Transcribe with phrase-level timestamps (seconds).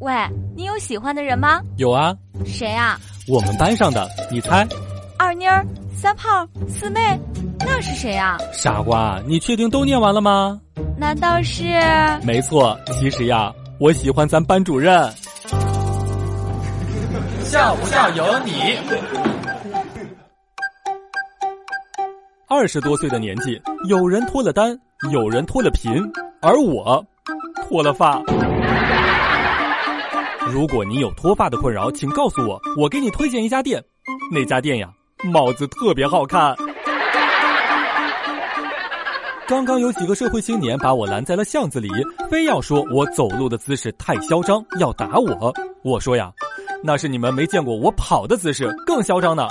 [0.00, 0.12] 喂，
[0.54, 1.60] 你有喜欢的人吗？
[1.76, 2.98] 有啊，谁啊？
[3.28, 4.66] 我们班上的，你猜？
[5.18, 5.64] 二妮儿、
[5.96, 7.00] 三胖、四妹，
[7.60, 8.36] 那是谁啊？
[8.52, 10.60] 傻瓜，你确定都念完了吗？
[10.98, 11.64] 难道是？
[12.22, 15.10] 没错，其实呀，我喜欢咱班主任。
[17.44, 18.52] 笑不笑由你。
[22.48, 24.78] 二十多岁的年纪，有人脱了单，
[25.10, 25.92] 有人脱了贫，
[26.40, 27.04] 而我
[27.68, 28.20] 脱了发。
[30.52, 33.82] 如果你有脱发的困扰，请告诉我，我给你推荐一家店。
[34.30, 34.88] 那家店呀，
[35.32, 36.54] 帽子特别好看。
[39.46, 41.90] 刚刚有几个社会青年把我拦在了巷子里，
[42.30, 45.52] 非要说我走路的姿势太嚣张，要打我。
[45.82, 46.30] 我说呀，
[46.82, 49.48] 那是你们没见过我跑的姿势，更嚣张呢。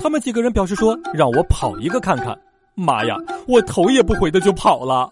[0.00, 2.36] 他们几个人表示说，让我跑一个看看。
[2.74, 5.10] 妈呀，我头也不回的就跑了。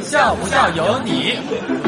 [0.00, 1.87] 笑不笑由你。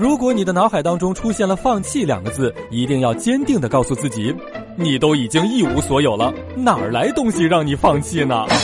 [0.00, 4.34] 如果你的脑海当中出现了“放弃”两个字，一定要坚定的告诉自己，
[4.74, 8.46] 你都已经一无所有了，哪儿来东西让你放弃呢？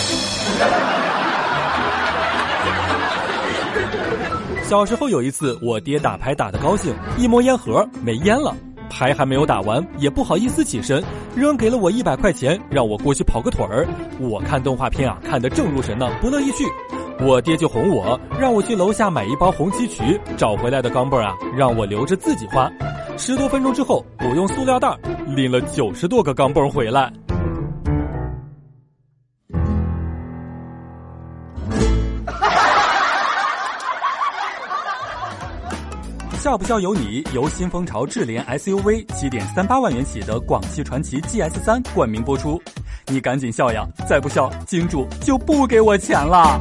[4.64, 8.56] 小时候有一次，我爹打牌打得高兴，一摸烟盒没烟了，
[8.88, 13.86] 牌还没有打完，也不好意思起身，扔给了我一百块钱，让我过去跑个腿儿。
[14.18, 16.64] 我看动画片啊，看得正入神呢，不乐意去。
[17.18, 22.70] 我爹就哄我，让我去楼下买一包红旗渠，找回来的钢镚啊，让我留着自己花。
[23.16, 24.94] 十多分钟之后，我用塑料袋
[25.28, 27.10] 拎了九十多个钢镚回来。
[36.38, 42.60] 笑不笑由你，由新风潮智联 SUV 七点三八万元起的广汽传祺 GS 三冠名播出。
[43.08, 46.60] 你赶紧笑呀，再不笑，金主就不给我钱了。